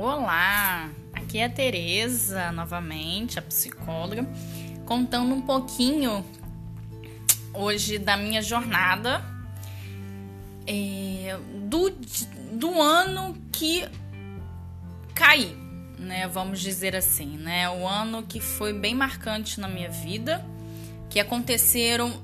[0.00, 4.24] Olá, aqui é a Tereza, novamente, a psicóloga,
[4.86, 6.24] contando um pouquinho
[7.52, 9.24] hoje da minha jornada
[10.68, 11.36] é,
[11.68, 11.90] do,
[12.52, 13.88] do ano que
[15.16, 15.56] caí,
[15.98, 16.28] né?
[16.28, 17.68] Vamos dizer assim, né?
[17.68, 20.46] O ano que foi bem marcante na minha vida,
[21.10, 22.22] que aconteceram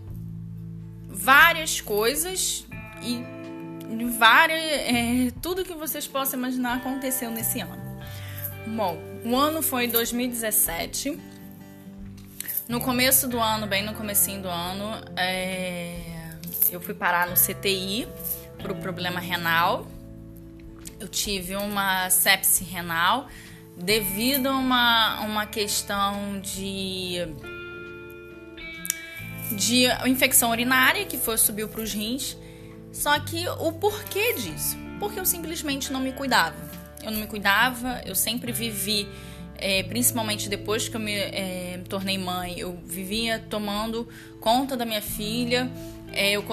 [1.09, 2.65] várias coisas
[3.03, 3.34] e
[4.11, 7.83] várias, é, tudo que vocês possam imaginar aconteceu nesse ano.
[8.67, 11.19] Bom, o ano foi 2017.
[12.69, 15.97] No começo do ano, bem no comecinho do ano, é,
[16.71, 18.09] eu fui parar no CTI
[18.59, 19.87] por um problema renal.
[20.99, 23.29] Eu tive uma sepse renal
[23.77, 27.19] devido a uma, uma questão de
[29.53, 32.37] de infecção urinária que foi subiu para os rins
[32.95, 34.77] só que o porquê disso?
[35.01, 36.57] Porque eu simplesmente não me cuidava.
[37.03, 39.07] Eu não me cuidava, eu sempre vivi,
[39.59, 44.09] é, principalmente depois que eu me, é, me, tornei mãe, eu vivia tomando
[44.41, 45.71] conta da minha filha,
[46.13, 46.45] é, eu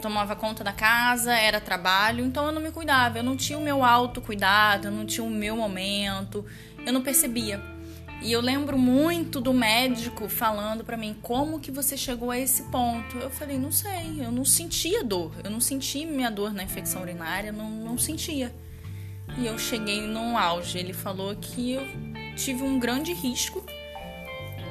[0.00, 3.62] tomava conta da casa, era trabalho, então eu não me cuidava, eu não tinha o
[3.62, 6.46] meu autocuidado, eu não tinha o meu momento,
[6.86, 7.60] eu não percebia.
[8.20, 12.64] E eu lembro muito do médico falando para mim como que você chegou a esse
[12.64, 13.16] ponto.
[13.16, 17.02] Eu falei, não sei, eu não sentia dor, eu não senti minha dor na infecção
[17.02, 18.52] urinária, não, não sentia.
[19.36, 20.78] E eu cheguei num auge.
[20.78, 21.86] Ele falou que eu
[22.34, 23.64] tive um grande risco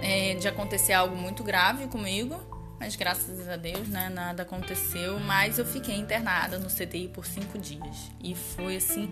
[0.02, 2.36] é, de acontecer algo muito grave comigo,
[2.78, 5.22] mas graças a Deus, né, nada aconteceu.
[5.22, 9.10] Mas eu fiquei internada no CTI por cinco dias e foi assim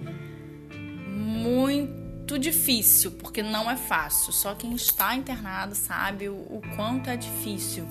[1.08, 4.34] muito muito difícil, porque não é fácil.
[4.34, 7.88] Só quem está internado sabe o, o quanto é difícil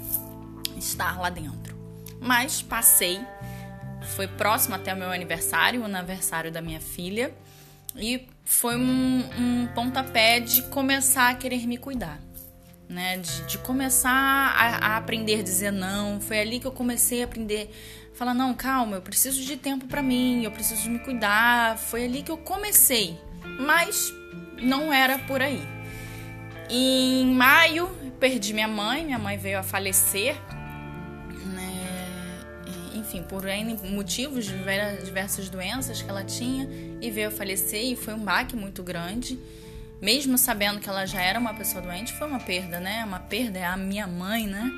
[0.77, 1.77] estar lá dentro.
[2.21, 3.21] Mas passei,
[4.17, 7.33] foi próximo até o meu aniversário, o aniversário da minha filha,
[7.95, 12.21] e foi um, um pontapé de começar a querer me cuidar.
[12.87, 16.21] Né, de, de começar a, a, aprender a dizer não.
[16.21, 17.71] Foi ali que eu comecei a aprender,
[18.15, 21.79] falar não, calma, eu preciso de tempo para mim, eu preciso me cuidar.
[21.79, 23.19] Foi ali que eu comecei.
[23.59, 24.13] Mas
[24.61, 25.63] não era por aí.
[26.71, 27.89] Em maio,
[28.19, 30.37] perdi minha mãe, minha mãe veio a falecer,
[31.47, 31.75] né?
[32.95, 34.47] enfim, por N motivos,
[35.05, 36.69] diversas doenças que ela tinha,
[37.01, 39.39] e veio a falecer, e foi um baque muito grande.
[40.01, 43.05] Mesmo sabendo que ela já era uma pessoa doente, foi uma perda, né?
[43.05, 44.71] Uma perda é a minha mãe, né?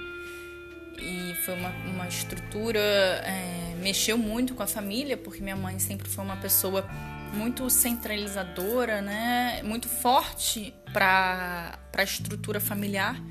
[0.99, 6.09] E foi uma, uma estrutura, é, mexeu muito com a família, porque minha mãe sempre
[6.09, 6.89] foi uma pessoa
[7.37, 9.63] muito centralizadora, né?
[9.63, 13.23] Muito forte para a estrutura familiar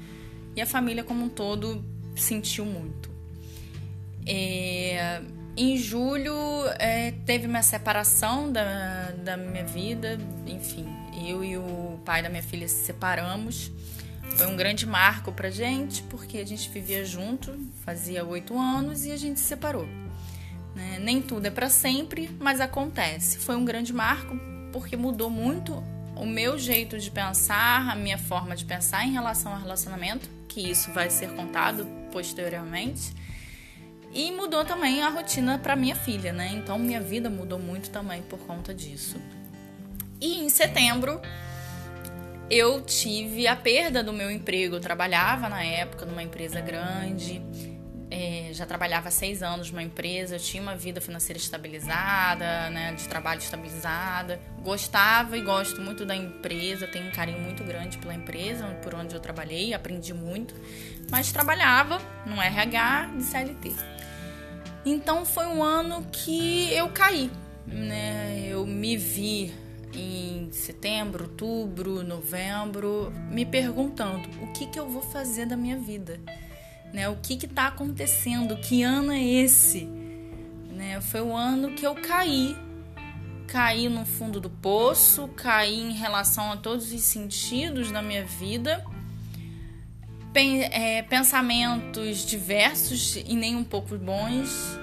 [0.56, 1.84] e a família como um todo
[2.16, 3.10] sentiu muito.
[4.26, 5.22] É,
[5.58, 6.34] em julho
[6.80, 10.86] é, teve uma separação da, da minha vida, enfim,
[11.28, 13.72] eu e o pai da minha filha se separamos.
[14.38, 19.12] Foi um grande marco pra gente, porque a gente vivia junto, fazia oito anos e
[19.12, 19.88] a gente se separou.
[20.76, 21.00] Né?
[21.00, 23.40] Nem tudo é para sempre, mas acontece.
[23.40, 24.38] Foi um grande marco
[24.72, 25.82] porque mudou muito
[26.16, 30.70] o meu jeito de pensar, a minha forma de pensar em relação ao relacionamento, que
[30.70, 33.14] isso vai ser contado posteriormente.
[34.14, 36.52] E mudou também a rotina para minha filha, né?
[36.54, 39.18] Então minha vida mudou muito também por conta disso.
[40.22, 41.22] E em setembro
[42.50, 44.76] eu tive a perda do meu emprego.
[44.76, 47.42] Eu trabalhava na época numa empresa grande
[48.10, 53.40] é, já trabalhava seis anos numa empresa, tinha uma vida financeira estabilizada, né, de trabalho
[53.40, 54.40] estabilizada.
[54.62, 59.16] Gostava e gosto muito da empresa, tenho um carinho muito grande pela empresa por onde
[59.16, 60.54] eu trabalhei, aprendi muito,
[61.10, 63.74] mas trabalhava no RH de CLT.
[64.86, 67.32] Então foi um ano que eu caí,
[67.66, 68.48] né?
[68.48, 69.54] Eu me vi
[69.94, 76.20] em setembro, outubro, novembro, me perguntando o que, que eu vou fazer da minha vida
[76.96, 77.10] né?
[77.10, 78.56] O que está acontecendo?
[78.56, 79.84] Que ano é esse?
[80.72, 81.02] Né?
[81.02, 82.56] Foi o ano que eu caí,
[83.48, 88.84] caí no fundo do poço, caí em relação a todos os sentidos da minha vida,
[90.34, 94.80] é, pensamentos diversos e nem um pouco bons,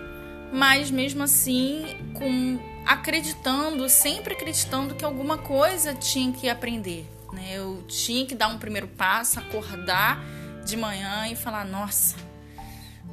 [0.52, 1.84] mas mesmo assim
[2.14, 7.06] com acreditando, sempre acreditando que alguma coisa tinha que aprender.
[7.32, 7.52] Né?
[7.54, 10.22] Eu tinha que dar um primeiro passo, acordar
[10.64, 12.16] de manhã e falar: nossa,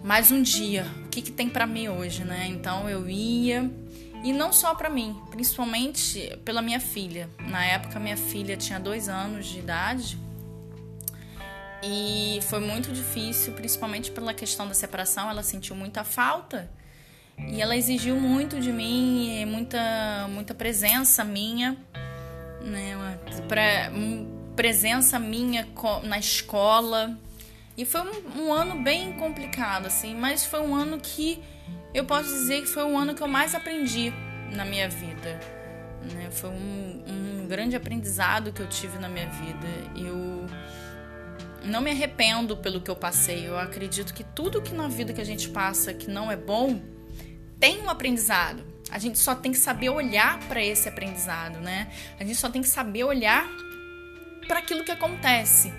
[0.03, 2.47] mais um dia, o que, que tem para mim hoje, né?
[2.47, 3.69] Então eu ia.
[4.21, 7.29] E não só para mim, principalmente pela minha filha.
[7.39, 10.17] Na época, minha filha tinha dois anos de idade
[11.81, 15.29] e foi muito difícil, principalmente pela questão da separação.
[15.29, 16.69] Ela sentiu muita falta
[17.37, 21.77] e ela exigiu muito de mim, muita, muita presença minha.
[22.61, 23.17] né?
[23.47, 23.89] Pra,
[24.55, 25.65] presença minha
[26.03, 27.17] na escola.
[27.79, 31.41] E foi um, um, ano bem complicado, assim, mas foi um ano que
[31.93, 34.11] eu posso dizer que foi o ano que eu mais aprendi
[34.51, 35.39] na minha vida.
[36.13, 36.27] Né?
[36.29, 39.67] Foi um, um grande aprendizado que eu tive na minha vida.
[39.95, 40.45] Eu
[41.63, 43.47] não me arrependo pelo que eu passei.
[43.47, 46.81] Eu acredito que tudo que na vida que a gente passa que não é bom
[47.61, 48.61] tem um aprendizado.
[48.91, 51.89] A gente só tem que saber olhar para esse aprendizado, né?
[52.19, 53.47] A gente só tem que saber olhar
[54.49, 55.71] para aquilo que acontece.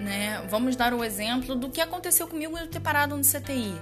[0.00, 0.42] Né?
[0.48, 3.74] Vamos dar o exemplo do que aconteceu comigo eu ter parado no CTI.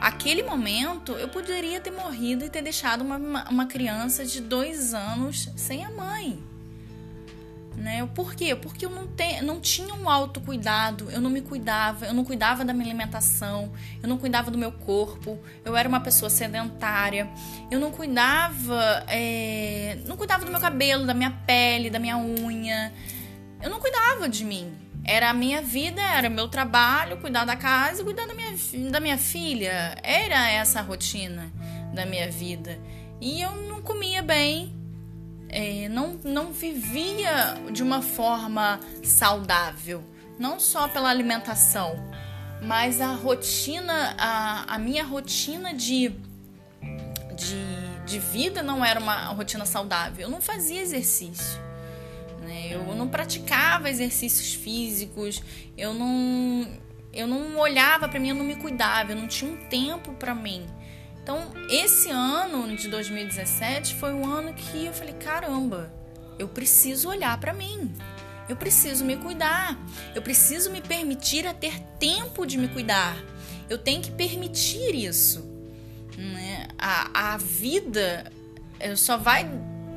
[0.00, 3.16] Aquele momento eu poderia ter morrido e ter deixado uma,
[3.48, 6.42] uma criança de dois anos sem a mãe.
[7.76, 8.06] Né?
[8.14, 8.54] Por quê?
[8.54, 12.64] Porque eu não, te, não tinha um autocuidado, eu não me cuidava, eu não cuidava
[12.64, 13.72] da minha alimentação,
[14.02, 17.30] eu não cuidava do meu corpo, eu era uma pessoa sedentária,
[17.70, 22.92] eu não cuidava, é, não cuidava do meu cabelo, da minha pele, da minha unha,
[23.62, 24.81] eu não cuidava de mim.
[25.04, 28.54] Era a minha vida, era meu trabalho, cuidar da casa, cuidar da minha,
[28.90, 29.96] da minha filha.
[30.02, 31.52] Era essa a rotina
[31.92, 32.78] da minha vida.
[33.20, 34.72] E eu não comia bem,
[35.48, 40.02] é, não, não vivia de uma forma saudável,
[40.38, 41.94] não só pela alimentação,
[42.62, 46.10] mas a rotina, a, a minha rotina de,
[47.36, 50.26] de, de vida não era uma rotina saudável.
[50.26, 51.60] Eu não fazia exercício.
[52.42, 52.74] Né?
[52.74, 55.42] Eu não praticava exercícios físicos,
[55.76, 56.66] eu não,
[57.12, 60.34] eu não olhava para mim, eu não me cuidava, eu não tinha um tempo para
[60.34, 60.66] mim.
[61.22, 65.94] Então, esse ano de 2017 foi um ano que eu falei: caramba,
[66.38, 67.92] eu preciso olhar para mim.
[68.48, 69.78] Eu preciso me cuidar.
[70.14, 73.16] Eu preciso me permitir a ter tempo de me cuidar.
[73.70, 75.48] Eu tenho que permitir isso.
[76.18, 76.66] Né?
[76.76, 78.30] A, a vida
[78.96, 79.48] só vai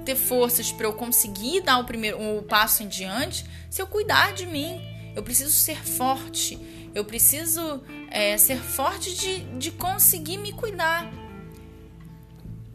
[0.06, 4.34] ter forças para eu conseguir dar o primeiro o passo em diante se eu cuidar
[4.34, 4.82] de mim.
[5.16, 6.58] Eu preciso ser forte.
[6.94, 11.12] Eu preciso é, ser forte de, de conseguir me cuidar.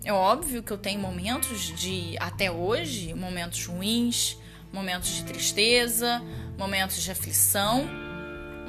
[0.04, 4.36] É óbvio que eu tenho momentos de, até hoje, momentos ruins,
[4.72, 6.22] momentos de tristeza,
[6.58, 7.88] momentos de aflição,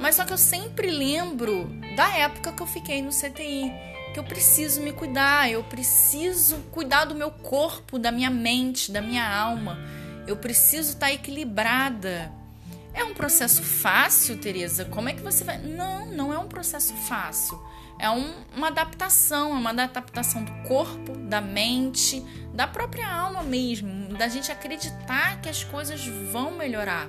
[0.00, 3.72] mas só que eu sempre lembro da época que eu fiquei no CTI
[4.12, 9.00] que eu preciso me cuidar, eu preciso cuidar do meu corpo, da minha mente, da
[9.00, 9.78] minha alma.
[10.26, 12.32] Eu preciso estar equilibrada.
[12.94, 14.84] É um processo fácil, Teresa?
[14.84, 15.58] Como é que você vai?
[15.58, 17.58] Não, não é um processo fácil.
[17.98, 22.22] É um, uma adaptação, é uma adaptação do corpo, da mente,
[22.52, 27.08] da própria alma mesmo, da gente acreditar que as coisas vão melhorar.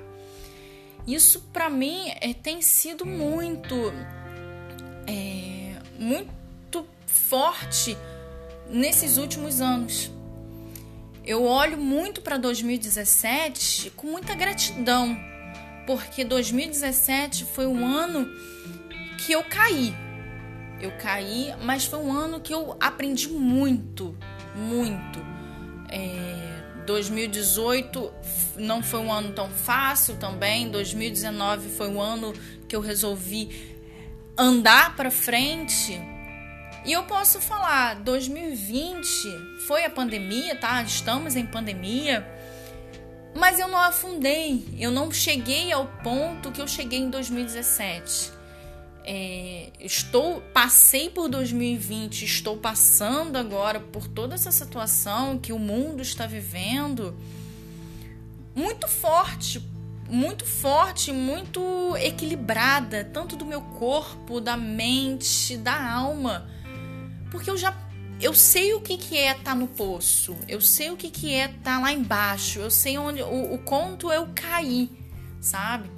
[1.06, 3.76] Isso para mim é, tem sido muito,
[5.06, 6.43] é, muito
[7.14, 7.98] forte
[8.70, 10.12] nesses últimos anos.
[11.26, 15.18] Eu olho muito para 2017 com muita gratidão,
[15.88, 18.30] porque 2017 foi um ano
[19.20, 19.94] que eu caí.
[20.82, 24.18] Eu caí, mas foi um ano que eu aprendi muito,
[24.54, 25.26] muito.
[25.90, 28.12] É, 2018
[28.58, 30.70] não foi um ano tão fácil também.
[30.70, 32.34] 2019 foi um ano
[32.68, 33.74] que eu resolvi
[34.38, 36.02] andar para frente
[36.86, 40.84] e eu posso falar, 2020 foi a pandemia, tá?
[40.84, 42.28] Estamos em pandemia.
[43.34, 48.32] Mas eu não afundei, eu não cheguei ao ponto que eu cheguei em 2017.
[49.06, 56.02] É, estou passei por 2020, estou passando agora por toda essa situação que o mundo
[56.02, 57.18] está vivendo
[58.56, 59.62] muito forte,
[60.08, 66.53] muito forte, muito equilibrada, tanto do meu corpo, da mente, da alma
[67.34, 67.76] porque eu já
[68.22, 71.34] eu sei o que, que é estar tá no poço, eu sei o que, que
[71.34, 74.90] é estar tá lá embaixo, eu sei onde o, o quanto eu caí,
[75.42, 75.90] sabe?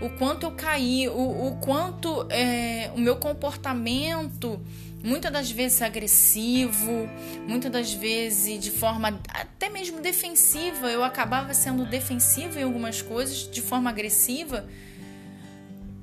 [0.00, 4.60] O quanto eu caí, o, o quanto é, o meu comportamento,
[5.02, 7.08] muitas das vezes agressivo,
[7.46, 13.48] muitas das vezes de forma até mesmo defensiva, eu acabava sendo defensiva em algumas coisas,
[13.48, 14.68] de forma agressiva.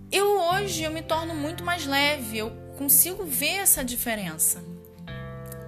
[0.10, 4.69] Eu hoje eu me torno muito mais leve, eu consigo ver essa diferença.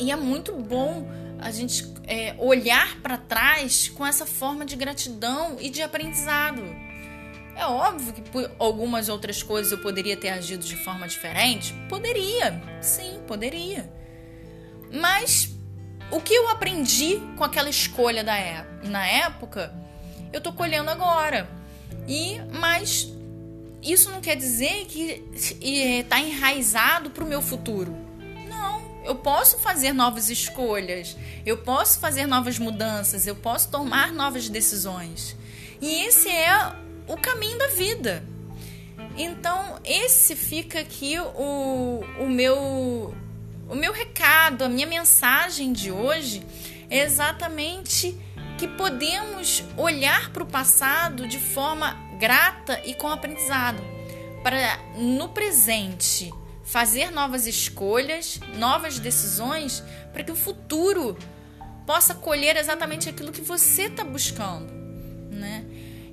[0.01, 1.07] E é muito bom
[1.39, 6.63] a gente é, olhar para trás com essa forma de gratidão e de aprendizado.
[7.55, 11.75] É óbvio que por algumas outras coisas eu poderia ter agido de forma diferente.
[11.87, 13.87] Poderia, sim, poderia.
[14.91, 15.55] Mas
[16.09, 19.71] o que eu aprendi com aquela escolha da é, na época,
[20.33, 21.47] eu tô colhendo agora.
[22.07, 23.07] E mas
[23.83, 28.10] isso não quer dizer que está enraizado para o meu futuro.
[29.03, 35.35] Eu posso fazer novas escolhas, eu posso fazer novas mudanças, eu posso tomar novas decisões.
[35.81, 36.75] E esse é
[37.07, 38.23] o caminho da vida.
[39.17, 43.13] Então, esse fica aqui o, o meu
[43.67, 46.43] o meu recado, a minha mensagem de hoje
[46.89, 48.17] é exatamente
[48.57, 53.81] que podemos olhar para o passado de forma grata e com aprendizado,
[54.43, 56.31] para no presente
[56.63, 61.17] fazer novas escolhas, novas decisões, para que o futuro
[61.85, 64.71] possa colher exatamente aquilo que você está buscando,
[65.31, 65.65] né?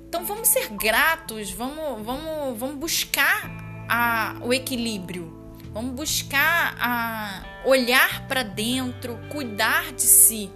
[0.07, 3.49] Então vamos ser gratos, vamos, vamos, vamos buscar
[3.87, 5.39] a, o equilíbrio
[5.71, 10.51] Vamos buscar a olhar para dentro, cuidar de si.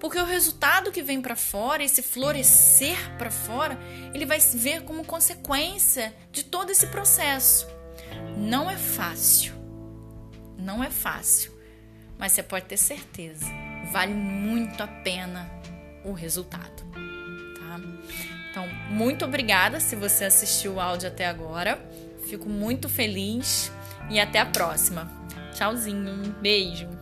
[0.00, 3.78] Porque o resultado que vem para fora, esse florescer para fora,
[4.12, 7.66] ele vai se ver como consequência de todo esse processo.
[8.36, 9.54] Não é fácil.
[10.58, 11.52] Não é fácil.
[12.18, 13.46] Mas você pode ter certeza,
[13.90, 15.50] vale muito a pena
[16.04, 17.80] o resultado, tá?
[18.50, 21.78] Então, muito obrigada se você assistiu o áudio até agora.
[22.28, 23.72] Fico muito feliz
[24.10, 25.10] e até a próxima.
[25.54, 26.99] Tchauzinho, beijo.